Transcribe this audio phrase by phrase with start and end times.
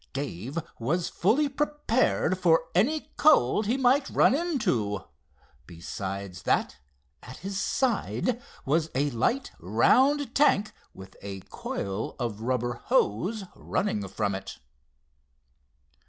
[0.13, 5.03] Dave was fully prepared for any cold he might run into.
[5.67, 6.77] Besides that,
[7.21, 14.07] at his side, was a light, round tank with a coil of rubber hose running
[14.07, 14.57] from it.